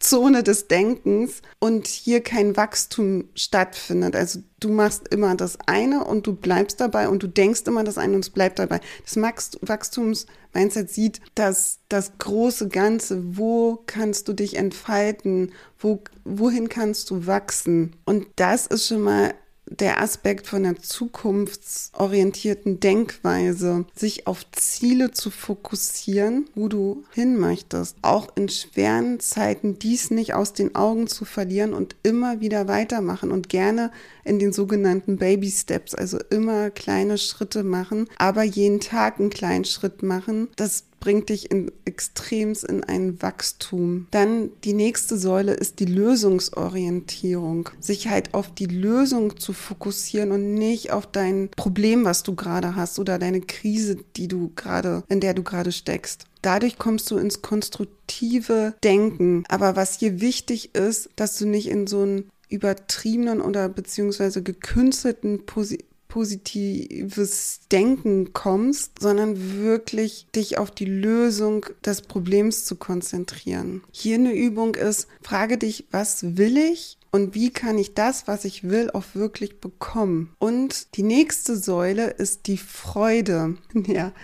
Zone 0.00 0.42
des 0.42 0.68
Denkens 0.68 1.42
und 1.58 1.86
hier 1.86 2.22
kein 2.22 2.56
Wachstum 2.56 3.28
stattfindet. 3.34 4.16
Also 4.16 4.40
du 4.60 4.68
machst 4.70 5.08
immer 5.08 5.36
das 5.36 5.58
eine 5.66 6.04
und 6.04 6.26
du 6.26 6.34
bleibst 6.34 6.80
dabei 6.80 7.08
und 7.08 7.22
du 7.22 7.28
denkst 7.28 7.62
immer 7.66 7.84
das 7.84 7.98
eine 7.98 8.14
und 8.14 8.20
es 8.20 8.30
bleibt 8.30 8.58
dabei. 8.58 8.80
Das 9.04 9.16
Wachstums-Mindset 9.16 10.90
sieht 10.90 11.20
dass 11.34 11.78
das 11.88 12.18
große 12.18 12.68
Ganze, 12.68 13.36
wo 13.36 13.82
kannst 13.86 14.28
du 14.28 14.32
dich 14.32 14.56
entfalten, 14.56 15.52
wo, 15.78 16.02
wohin 16.24 16.68
kannst 16.68 17.10
du 17.10 17.26
wachsen. 17.26 17.96
Und 18.04 18.26
das 18.36 18.66
ist 18.66 18.86
schon 18.86 19.02
mal 19.02 19.34
der 19.68 20.00
Aspekt 20.00 20.46
von 20.46 20.62
der 20.62 20.76
zukunftsorientierten 20.76 22.80
Denkweise, 22.80 23.84
sich 23.94 24.26
auf 24.26 24.50
Ziele 24.52 25.10
zu 25.10 25.30
fokussieren, 25.30 26.48
wo 26.54 26.68
du 26.68 27.04
hin 27.12 27.38
möchtest, 27.38 27.96
auch 28.02 28.28
in 28.36 28.48
schweren 28.48 29.20
Zeiten 29.20 29.78
dies 29.78 30.10
nicht 30.10 30.34
aus 30.34 30.52
den 30.52 30.74
Augen 30.74 31.08
zu 31.08 31.24
verlieren 31.24 31.74
und 31.74 31.96
immer 32.02 32.40
wieder 32.40 32.68
weitermachen 32.68 33.32
und 33.32 33.48
gerne 33.48 33.90
in 34.24 34.38
den 34.38 34.52
sogenannten 34.52 35.18
Baby 35.18 35.50
Steps, 35.50 35.94
also 35.94 36.18
immer 36.30 36.70
kleine 36.70 37.18
Schritte 37.18 37.64
machen, 37.64 38.08
aber 38.18 38.44
jeden 38.44 38.80
Tag 38.80 39.18
einen 39.18 39.30
kleinen 39.30 39.64
Schritt 39.64 40.02
machen. 40.02 40.48
Das 40.56 40.84
bringt 41.06 41.28
dich 41.28 41.52
in 41.52 41.70
extrems 41.84 42.64
in 42.64 42.82
ein 42.82 43.22
Wachstum. 43.22 44.08
Dann 44.10 44.50
die 44.64 44.72
nächste 44.72 45.16
Säule 45.16 45.52
ist 45.52 45.78
die 45.78 45.84
Lösungsorientierung. 45.84 47.68
Sich 47.78 48.08
halt 48.08 48.34
auf 48.34 48.52
die 48.52 48.66
Lösung 48.66 49.38
zu 49.38 49.52
fokussieren 49.52 50.32
und 50.32 50.54
nicht 50.54 50.90
auf 50.90 51.06
dein 51.06 51.48
Problem, 51.54 52.04
was 52.04 52.24
du 52.24 52.34
gerade 52.34 52.74
hast 52.74 52.98
oder 52.98 53.20
deine 53.20 53.40
Krise, 53.40 53.98
die 54.16 54.26
du 54.26 54.50
gerade, 54.56 55.04
in 55.08 55.20
der 55.20 55.32
du 55.32 55.44
gerade 55.44 55.70
steckst. 55.70 56.24
Dadurch 56.42 56.76
kommst 56.76 57.08
du 57.12 57.18
ins 57.18 57.40
konstruktive 57.40 58.74
Denken. 58.82 59.44
Aber 59.48 59.76
was 59.76 60.00
hier 60.00 60.20
wichtig 60.20 60.74
ist, 60.74 61.10
dass 61.14 61.38
du 61.38 61.46
nicht 61.46 61.68
in 61.68 61.86
so 61.86 62.00
einen 62.00 62.30
übertriebenen 62.48 63.40
oder 63.40 63.68
beziehungsweise 63.68 64.42
gekünstelten 64.42 65.46
Position 65.46 65.86
positives 66.16 67.60
Denken 67.70 68.32
kommst, 68.32 69.00
sondern 69.00 69.60
wirklich 69.60 70.26
dich 70.34 70.56
auf 70.56 70.70
die 70.70 70.86
Lösung 70.86 71.66
des 71.84 72.00
Problems 72.00 72.64
zu 72.64 72.76
konzentrieren. 72.76 73.82
Hier 73.90 74.14
eine 74.14 74.32
Übung 74.32 74.76
ist, 74.76 75.08
frage 75.20 75.58
dich, 75.58 75.88
was 75.90 76.38
will 76.38 76.56
ich? 76.56 76.96
Und 77.10 77.34
wie 77.34 77.50
kann 77.50 77.76
ich 77.76 77.92
das, 77.92 78.26
was 78.26 78.46
ich 78.46 78.64
will, 78.64 78.90
auch 78.92 79.04
wirklich 79.12 79.60
bekommen? 79.60 80.34
Und 80.38 80.96
die 80.96 81.02
nächste 81.02 81.54
Säule 81.54 82.06
ist 82.06 82.46
die 82.46 82.58
Freude. 82.58 83.56
Ja, 83.86 84.14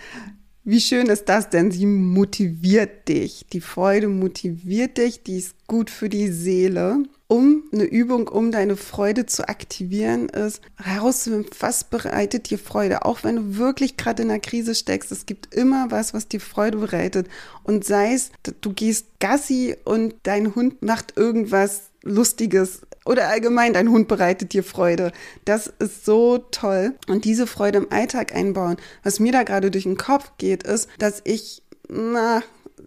wie 0.63 0.81
schön 0.81 1.07
ist 1.07 1.29
das 1.29 1.51
denn? 1.51 1.69
Sie 1.69 1.85
motiviert 1.85 3.07
dich. 3.07 3.45
Die 3.53 3.61
Freude 3.61 4.07
motiviert 4.07 4.97
dich, 4.97 5.21
die 5.21 5.37
ist 5.37 5.55
gut 5.67 5.91
für 5.91 6.09
die 6.09 6.29
Seele 6.29 7.03
um 7.33 7.63
eine 7.73 7.85
Übung, 7.85 8.27
um 8.27 8.51
deine 8.51 8.77
Freude 8.77 9.25
zu 9.25 9.49
aktivieren, 9.49 10.29
ist 10.29 10.61
herauszufinden, 10.75 11.49
was 11.59 11.83
bereitet 11.83 12.51
dir 12.51 12.59
Freude. 12.59 13.05
Auch 13.05 13.23
wenn 13.23 13.37
du 13.37 13.57
wirklich 13.57 13.97
gerade 13.97 14.21
in 14.21 14.29
einer 14.29 14.39
Krise 14.39 14.75
steckst, 14.75 15.11
es 15.11 15.25
gibt 15.25 15.55
immer 15.55 15.89
was, 15.89 16.13
was 16.13 16.27
dir 16.27 16.39
Freude 16.39 16.77
bereitet. 16.77 17.27
Und 17.63 17.85
sei 17.85 18.13
es, 18.13 18.29
du 18.61 18.71
gehst 18.71 19.07
Gassi 19.19 19.75
und 19.83 20.13
dein 20.21 20.53
Hund 20.53 20.83
macht 20.83 21.17
irgendwas 21.17 21.89
Lustiges 22.03 22.81
oder 23.03 23.29
allgemein 23.29 23.73
dein 23.73 23.89
Hund 23.89 24.07
bereitet 24.07 24.53
dir 24.53 24.63
Freude. 24.63 25.11
Das 25.43 25.73
ist 25.79 26.05
so 26.05 26.37
toll. 26.37 26.93
Und 27.07 27.25
diese 27.25 27.47
Freude 27.47 27.79
im 27.79 27.91
Alltag 27.91 28.35
einbauen. 28.35 28.77
Was 29.01 29.19
mir 29.19 29.31
da 29.31 29.41
gerade 29.41 29.71
durch 29.71 29.85
den 29.85 29.97
Kopf 29.97 30.33
geht, 30.37 30.61
ist, 30.61 30.87
dass 30.99 31.19
ich, 31.23 31.63
na, 31.89 32.43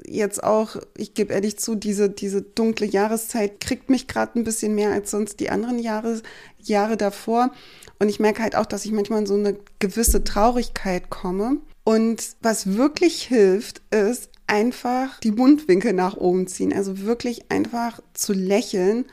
jetzt 0.06 0.42
auch, 0.42 0.76
ich 0.96 1.14
gebe 1.14 1.32
ehrlich 1.32 1.58
zu, 1.58 1.74
diese, 1.74 2.10
diese 2.10 2.42
dunkle 2.42 2.86
Jahreszeit 2.86 3.60
kriegt 3.60 3.90
mich 3.90 4.06
gerade 4.06 4.38
ein 4.38 4.44
bisschen 4.44 4.74
mehr 4.74 4.92
als 4.92 5.10
sonst 5.10 5.40
die 5.40 5.50
anderen 5.50 5.78
Jahre, 5.78 6.22
Jahre 6.58 6.96
davor. 6.96 7.50
Und 7.98 8.08
ich 8.08 8.20
merke 8.20 8.42
halt 8.42 8.56
auch, 8.56 8.66
dass 8.66 8.84
ich 8.84 8.92
manchmal 8.92 9.20
in 9.20 9.26
so 9.26 9.34
eine 9.34 9.56
gewisse 9.78 10.24
Traurigkeit 10.24 11.10
komme. 11.10 11.58
Und 11.84 12.36
was 12.42 12.74
wirklich 12.76 13.22
hilft, 13.22 13.80
ist 13.90 14.30
einfach 14.46 15.20
die 15.20 15.32
Mundwinkel 15.32 15.92
nach 15.92 16.16
oben 16.16 16.46
ziehen. 16.46 16.72
Also 16.72 17.00
wirklich 17.00 17.50
einfach 17.50 18.00
zu 18.12 18.32
lächeln, 18.32 19.06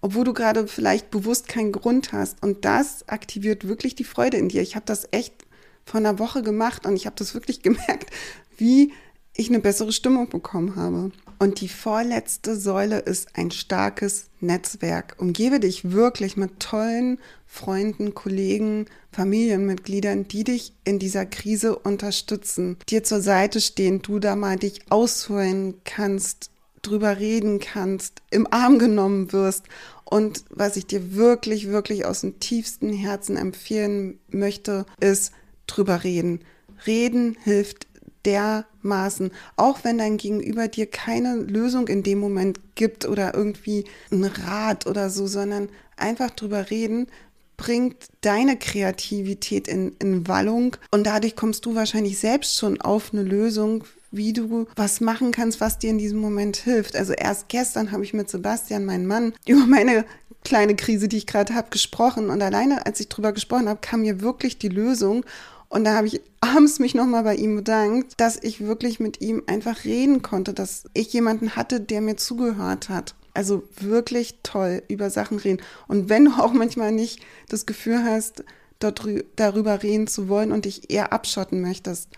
obwohl 0.00 0.24
du 0.24 0.32
gerade 0.32 0.66
vielleicht 0.66 1.10
bewusst 1.10 1.48
keinen 1.48 1.72
Grund 1.72 2.12
hast. 2.12 2.42
Und 2.42 2.64
das 2.64 3.08
aktiviert 3.08 3.66
wirklich 3.66 3.94
die 3.94 4.04
Freude 4.04 4.36
in 4.36 4.48
dir. 4.48 4.62
Ich 4.62 4.76
habe 4.76 4.86
das 4.86 5.08
echt 5.10 5.34
vor 5.84 5.98
einer 5.98 6.18
Woche 6.18 6.42
gemacht 6.42 6.86
und 6.86 6.94
ich 6.94 7.06
habe 7.06 7.16
das 7.16 7.34
wirklich 7.34 7.62
gemerkt, 7.62 8.10
wie 8.56 8.92
ich 9.40 9.48
eine 9.48 9.60
bessere 9.60 9.92
Stimmung 9.92 10.28
bekommen 10.28 10.76
habe. 10.76 11.10
Und 11.38 11.62
die 11.62 11.68
vorletzte 11.68 12.54
Säule 12.54 12.98
ist 12.98 13.36
ein 13.36 13.50
starkes 13.50 14.26
Netzwerk. 14.40 15.16
Umgebe 15.18 15.58
dich 15.58 15.92
wirklich 15.92 16.36
mit 16.36 16.60
tollen 16.60 17.18
Freunden, 17.46 18.14
Kollegen, 18.14 18.86
Familienmitgliedern, 19.12 20.28
die 20.28 20.44
dich 20.44 20.74
in 20.84 20.98
dieser 20.98 21.24
Krise 21.24 21.76
unterstützen, 21.76 22.76
dir 22.90 23.02
zur 23.02 23.22
Seite 23.22 23.60
stehen, 23.60 24.02
du 24.02 24.18
da 24.18 24.36
mal 24.36 24.56
dich 24.56 24.82
ausholen 24.90 25.74
kannst, 25.84 26.50
drüber 26.82 27.18
reden 27.18 27.58
kannst, 27.58 28.22
im 28.30 28.46
Arm 28.52 28.78
genommen 28.78 29.32
wirst. 29.32 29.64
Und 30.04 30.44
was 30.50 30.76
ich 30.76 30.86
dir 30.86 31.14
wirklich, 31.14 31.68
wirklich 31.68 32.04
aus 32.04 32.20
dem 32.20 32.38
tiefsten 32.38 32.92
Herzen 32.92 33.36
empfehlen 33.36 34.18
möchte, 34.28 34.84
ist 35.00 35.32
drüber 35.66 36.04
reden. 36.04 36.40
Reden 36.86 37.36
hilft 37.42 37.86
dermaßen, 38.24 39.30
auch 39.56 39.84
wenn 39.84 39.98
dein 39.98 40.16
Gegenüber 40.16 40.68
dir 40.68 40.86
keine 40.86 41.36
Lösung 41.36 41.88
in 41.88 42.02
dem 42.02 42.18
Moment 42.18 42.60
gibt 42.74 43.06
oder 43.06 43.34
irgendwie 43.34 43.84
einen 44.10 44.24
Rat 44.24 44.86
oder 44.86 45.10
so, 45.10 45.26
sondern 45.26 45.68
einfach 45.96 46.30
drüber 46.30 46.70
reden, 46.70 47.06
bringt 47.56 47.96
deine 48.22 48.56
Kreativität 48.56 49.68
in, 49.68 49.94
in 49.98 50.26
Wallung. 50.26 50.76
Und 50.90 51.04
dadurch 51.06 51.36
kommst 51.36 51.66
du 51.66 51.74
wahrscheinlich 51.74 52.18
selbst 52.18 52.56
schon 52.56 52.80
auf 52.80 53.12
eine 53.12 53.22
Lösung, 53.22 53.84
wie 54.10 54.32
du 54.32 54.66
was 54.76 55.00
machen 55.00 55.30
kannst, 55.30 55.60
was 55.60 55.78
dir 55.78 55.90
in 55.90 55.98
diesem 55.98 56.18
Moment 56.18 56.56
hilft. 56.56 56.96
Also 56.96 57.12
erst 57.12 57.48
gestern 57.48 57.92
habe 57.92 58.02
ich 58.02 58.14
mit 58.14 58.30
Sebastian, 58.30 58.84
meinem 58.84 59.06
Mann, 59.06 59.34
über 59.46 59.66
meine 59.66 60.04
kleine 60.42 60.74
Krise, 60.74 61.06
die 61.06 61.18
ich 61.18 61.26
gerade 61.26 61.54
habe, 61.54 61.70
gesprochen. 61.70 62.30
Und 62.30 62.42
alleine, 62.42 62.86
als 62.86 62.98
ich 63.00 63.08
drüber 63.08 63.32
gesprochen 63.32 63.68
habe, 63.68 63.80
kam 63.80 64.00
mir 64.02 64.20
wirklich 64.20 64.58
die 64.58 64.68
Lösung 64.68 65.24
und 65.70 65.84
da 65.84 65.94
habe 65.94 66.08
ich 66.08 66.20
abends 66.40 66.80
mich 66.80 66.96
nochmal 66.96 67.22
bei 67.22 67.36
ihm 67.36 67.54
bedankt, 67.54 68.20
dass 68.20 68.36
ich 68.42 68.60
wirklich 68.60 68.98
mit 68.98 69.20
ihm 69.20 69.44
einfach 69.46 69.84
reden 69.84 70.20
konnte, 70.20 70.52
dass 70.52 70.84
ich 70.94 71.12
jemanden 71.12 71.54
hatte, 71.54 71.80
der 71.80 72.00
mir 72.00 72.16
zugehört 72.16 72.88
hat. 72.88 73.14
Also 73.34 73.62
wirklich 73.80 74.40
toll 74.42 74.82
über 74.88 75.10
Sachen 75.10 75.38
reden. 75.38 75.62
Und 75.86 76.08
wenn 76.08 76.24
du 76.24 76.32
auch 76.32 76.52
manchmal 76.52 76.90
nicht 76.90 77.20
das 77.48 77.66
Gefühl 77.66 78.02
hast, 78.02 78.42
dort, 78.80 79.06
darüber 79.36 79.84
reden 79.84 80.08
zu 80.08 80.28
wollen 80.28 80.50
und 80.50 80.64
dich 80.64 80.90
eher 80.90 81.12
abschotten 81.12 81.60
möchtest, 81.60 82.08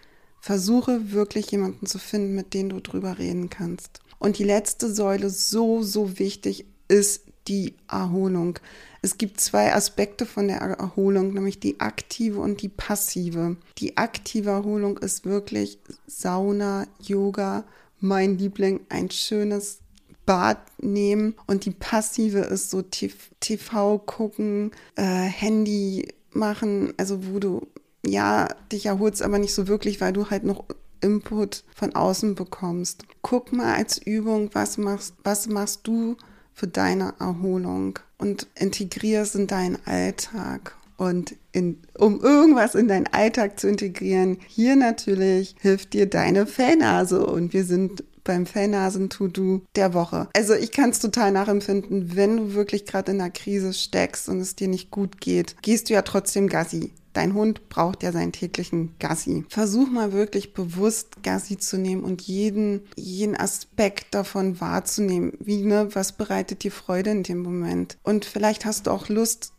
versuche 0.40 1.12
wirklich 1.12 1.50
jemanden 1.50 1.84
zu 1.84 1.98
finden, 1.98 2.34
mit 2.34 2.54
dem 2.54 2.70
du 2.70 2.80
drüber 2.80 3.18
reden 3.18 3.50
kannst. 3.50 4.00
Und 4.18 4.38
die 4.38 4.44
letzte 4.44 4.90
Säule, 4.90 5.28
so, 5.28 5.82
so 5.82 6.18
wichtig, 6.18 6.64
ist 6.88 7.26
die 7.48 7.74
Erholung. 7.90 8.58
Es 9.04 9.18
gibt 9.18 9.40
zwei 9.40 9.74
Aspekte 9.74 10.26
von 10.26 10.46
der 10.46 10.58
Erholung, 10.58 11.34
nämlich 11.34 11.58
die 11.58 11.80
aktive 11.80 12.38
und 12.38 12.62
die 12.62 12.68
passive. 12.68 13.56
Die 13.78 13.96
aktive 13.96 14.50
Erholung 14.50 14.96
ist 14.98 15.24
wirklich 15.24 15.78
Sauna, 16.06 16.86
Yoga, 17.00 17.64
mein 17.98 18.38
Liebling, 18.38 18.80
ein 18.88 19.10
schönes 19.10 19.80
Bad 20.24 20.58
nehmen 20.80 21.34
und 21.48 21.64
die 21.64 21.72
passive 21.72 22.38
ist 22.38 22.70
so 22.70 22.82
TV 22.82 23.98
gucken, 23.98 24.70
äh, 24.94 25.02
Handy 25.02 26.06
machen, 26.30 26.94
also 26.96 27.26
wo 27.26 27.40
du 27.40 27.66
ja 28.06 28.48
dich 28.70 28.86
erholst, 28.86 29.22
aber 29.22 29.40
nicht 29.40 29.52
so 29.52 29.66
wirklich, 29.66 30.00
weil 30.00 30.12
du 30.12 30.30
halt 30.30 30.44
noch 30.44 30.64
Input 31.00 31.64
von 31.74 31.94
außen 31.96 32.36
bekommst. 32.36 33.04
Guck 33.22 33.52
mal 33.52 33.74
als 33.74 33.98
Übung, 33.98 34.50
was 34.52 34.78
machst, 34.78 35.14
was 35.24 35.48
machst 35.48 35.80
du 35.88 36.16
für 36.54 36.66
deine 36.66 37.14
Erholung 37.18 37.98
und 38.18 38.46
integrier 38.54 39.22
es 39.22 39.34
in 39.34 39.46
deinen 39.46 39.78
Alltag. 39.84 40.76
Und 40.96 41.34
in, 41.50 41.78
um 41.98 42.20
irgendwas 42.20 42.74
in 42.74 42.86
deinen 42.86 43.08
Alltag 43.08 43.58
zu 43.58 43.68
integrieren, 43.68 44.38
hier 44.46 44.76
natürlich 44.76 45.56
hilft 45.60 45.94
dir 45.94 46.06
deine 46.06 46.46
Fellnase. 46.46 47.26
Und 47.26 47.52
wir 47.52 47.64
sind 47.64 48.04
beim 48.24 48.46
Fellnasen-To-Do 48.46 49.62
der 49.74 49.94
Woche. 49.94 50.28
Also 50.34 50.54
ich 50.54 50.70
kann 50.70 50.90
es 50.90 51.00
total 51.00 51.32
nachempfinden, 51.32 52.14
wenn 52.14 52.36
du 52.36 52.54
wirklich 52.54 52.86
gerade 52.86 53.12
in 53.12 53.20
einer 53.20 53.30
Krise 53.30 53.72
steckst 53.72 54.28
und 54.28 54.40
es 54.40 54.54
dir 54.54 54.68
nicht 54.68 54.90
gut 54.90 55.20
geht, 55.20 55.56
gehst 55.62 55.88
du 55.88 55.94
ja 55.94 56.02
trotzdem 56.02 56.48
Gassi. 56.48 56.92
Dein 57.12 57.34
Hund 57.34 57.68
braucht 57.68 58.02
ja 58.02 58.12
seinen 58.12 58.32
täglichen 58.32 58.94
Gassi. 58.98 59.44
Versuch 59.48 59.88
mal 59.88 60.12
wirklich 60.12 60.54
bewusst 60.54 61.22
Gassi 61.22 61.58
zu 61.58 61.78
nehmen 61.78 62.04
und 62.04 62.22
jeden, 62.22 62.82
jeden 62.96 63.36
Aspekt 63.36 64.14
davon 64.14 64.60
wahrzunehmen. 64.60 65.32
Wie, 65.40 65.62
ne, 65.62 65.88
was 65.94 66.12
bereitet 66.12 66.64
dir 66.64 66.72
Freude 66.72 67.10
in 67.10 67.22
dem 67.22 67.42
Moment? 67.42 67.98
Und 68.02 68.24
vielleicht 68.24 68.64
hast 68.64 68.86
du 68.86 68.90
auch 68.90 69.08
Lust, 69.08 69.52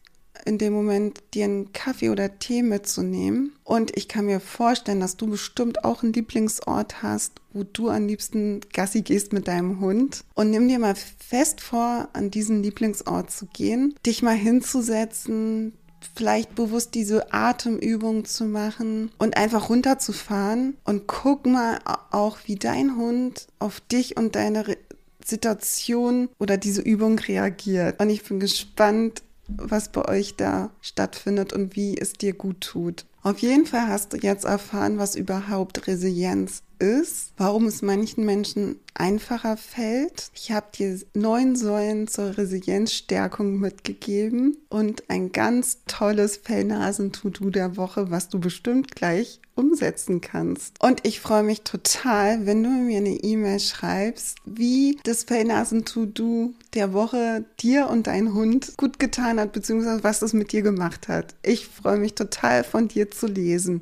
in 0.46 0.58
dem 0.58 0.74
Moment 0.74 1.24
dir 1.34 1.46
einen 1.46 1.74
Kaffee 1.74 2.10
oder 2.10 2.40
Tee 2.40 2.64
mitzunehmen. 2.64 3.54
Und 3.64 3.96
ich 3.96 4.08
kann 4.08 4.26
mir 4.26 4.40
vorstellen, 4.40 5.00
dass 5.00 5.16
du 5.16 5.28
bestimmt 5.28 5.86
auch 5.86 6.04
einen 6.04 6.14
Lieblingsort 6.14 7.02
hast, 7.02 7.34
wo 7.54 7.64
du 7.64 7.90
am 7.90 8.08
liebsten 8.08 8.62
Gassi 8.74 9.02
gehst 9.04 9.32
mit 9.32 9.48
deinem 9.48 9.80
Hund. 9.80 10.26
Und 10.34 10.50
nimm 10.50 10.68
dir 10.68 10.80
mal 10.80 10.96
fest 10.96 11.62
vor, 11.62 12.10
an 12.14 12.32
diesen 12.32 12.62
Lieblingsort 12.62 13.32
zu 13.32 13.46
gehen, 13.46 13.96
dich 14.06 14.22
mal 14.22 14.36
hinzusetzen, 14.36 15.74
vielleicht 16.16 16.56
bewusst 16.56 16.94
diese 16.96 17.34
Atemübung 17.34 18.26
zu 18.26 18.46
machen 18.46 19.12
und 19.18 19.38
einfach 19.38 19.70
runterzufahren 19.70 20.78
und 20.84 21.08
guck 21.08 21.46
mal 21.46 21.80
auch, 22.12 22.38
wie 22.46 22.56
dein 22.56 22.98
Hund 22.98 23.48
auf 23.60 23.80
dich 23.80 24.18
und 24.18 24.36
deine 24.36 24.68
Re 24.68 24.78
Situation 25.26 26.28
oder 26.38 26.58
diese 26.58 26.82
Übung 26.82 27.18
reagiert. 27.18 28.02
Und 28.02 28.10
ich 28.10 28.24
bin 28.24 28.42
gespannt, 28.42 29.24
was 29.48 29.90
bei 29.90 30.06
euch 30.06 30.36
da 30.36 30.72
stattfindet 30.82 31.54
und 31.54 31.78
wie 31.78 31.98
es 31.98 32.12
dir 32.12 32.34
gut 32.34 32.60
tut. 32.60 33.06
Auf 33.22 33.40
jeden 33.40 33.66
Fall 33.66 33.88
hast 33.88 34.12
du 34.12 34.18
jetzt 34.18 34.44
erfahren, 34.44 34.98
was 34.98 35.16
überhaupt 35.16 35.88
Resilienz 35.88 36.62
ist, 36.84 37.32
warum 37.38 37.66
es 37.66 37.82
manchen 37.82 38.26
Menschen 38.26 38.80
einfacher 38.94 39.58
fällt. 39.58 40.30
Ich 40.36 40.52
habe 40.52 40.68
dir 40.78 41.00
neun 41.14 41.56
Säulen 41.56 42.08
zur 42.08 42.38
Resilienzstärkung 42.38 43.58
mitgegeben 43.58 44.58
und 44.70 45.10
ein 45.10 45.32
ganz 45.32 45.80
tolles 45.88 46.38
Fellnasen-To-Do 46.38 47.50
der 47.50 47.78
Woche, 47.78 48.12
was 48.12 48.30
du 48.30 48.40
bestimmt 48.40 48.96
gleich 48.96 49.40
umsetzen 49.56 50.20
kannst. 50.20 50.82
Und 50.84 51.06
ich 51.06 51.22
freue 51.22 51.44
mich 51.44 51.62
total, 51.62 52.46
wenn 52.46 52.64
du 52.64 52.70
mir 52.70 52.98
eine 52.98 53.16
E-Mail 53.16 53.60
schreibst, 53.60 54.38
wie 54.46 55.00
das 55.04 55.24
Fellnasen-To-Do 55.24 56.54
der 56.74 56.94
Woche 56.94 57.46
dir 57.62 57.90
und 57.90 58.08
dein 58.08 58.34
Hund 58.34 58.76
gut 58.78 59.00
getan 59.00 59.40
hat, 59.40 59.54
beziehungsweise 59.54 60.04
was 60.04 60.22
es 60.22 60.34
mit 60.34 60.52
dir 60.52 60.64
gemacht 60.64 61.08
hat. 61.08 61.36
Ich 61.44 61.68
freue 61.68 61.98
mich 61.98 62.16
total 62.16 62.64
von 62.64 62.90
dir 62.90 63.10
zu 63.10 63.28
lesen. 63.28 63.82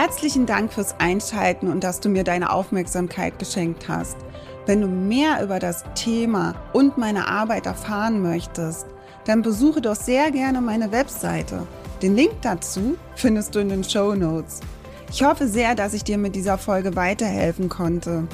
Herzlichen 0.00 0.46
Dank 0.46 0.72
fürs 0.72 0.94
Einschalten 1.00 1.66
und 1.66 1.82
dass 1.82 1.98
du 1.98 2.08
mir 2.08 2.22
deine 2.22 2.52
Aufmerksamkeit 2.52 3.36
geschenkt 3.40 3.88
hast. 3.88 4.16
Wenn 4.64 4.80
du 4.80 4.86
mehr 4.86 5.42
über 5.42 5.58
das 5.58 5.82
Thema 5.96 6.54
und 6.72 6.98
meine 6.98 7.26
Arbeit 7.26 7.66
erfahren 7.66 8.22
möchtest, 8.22 8.86
dann 9.24 9.42
besuche 9.42 9.80
doch 9.80 9.96
sehr 9.96 10.30
gerne 10.30 10.60
meine 10.60 10.92
Webseite. 10.92 11.66
Den 12.00 12.14
Link 12.14 12.30
dazu 12.42 12.96
findest 13.16 13.56
du 13.56 13.58
in 13.58 13.70
den 13.70 13.82
Show 13.82 14.14
Notes. 14.14 14.60
Ich 15.10 15.24
hoffe 15.24 15.48
sehr, 15.48 15.74
dass 15.74 15.94
ich 15.94 16.04
dir 16.04 16.16
mit 16.16 16.36
dieser 16.36 16.58
Folge 16.58 16.94
weiterhelfen 16.94 17.68
konnte. 17.68 18.28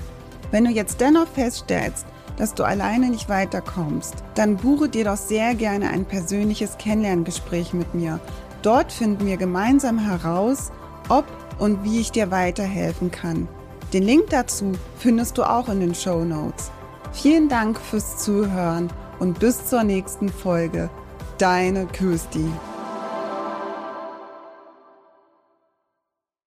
Wenn 0.50 0.66
du 0.66 0.70
jetzt 0.70 1.00
dennoch 1.00 1.28
feststellst, 1.28 2.04
dass 2.36 2.52
du 2.52 2.64
alleine 2.64 3.08
nicht 3.08 3.30
weiterkommst, 3.30 4.16
dann 4.34 4.58
buche 4.58 4.90
dir 4.90 5.06
doch 5.06 5.16
sehr 5.16 5.54
gerne 5.54 5.88
ein 5.88 6.04
persönliches 6.04 6.76
Kennenlerngespräch 6.76 7.72
mit 7.72 7.94
mir. 7.94 8.20
Dort 8.60 8.92
finden 8.92 9.24
wir 9.24 9.38
gemeinsam 9.38 9.98
heraus, 9.98 10.70
ob 11.08 11.24
und 11.58 11.84
wie 11.84 12.00
ich 12.00 12.12
dir 12.12 12.30
weiterhelfen 12.30 13.10
kann. 13.10 13.48
Den 13.92 14.02
Link 14.02 14.30
dazu 14.30 14.72
findest 14.98 15.38
du 15.38 15.44
auch 15.44 15.68
in 15.68 15.80
den 15.80 15.94
Show 15.94 16.24
Notes. 16.24 16.70
Vielen 17.12 17.48
Dank 17.48 17.78
fürs 17.78 18.18
Zuhören 18.18 18.90
und 19.20 19.38
bis 19.38 19.66
zur 19.66 19.84
nächsten 19.84 20.28
Folge. 20.28 20.90
Deine 21.38 21.86
Kirsti. 21.86 22.46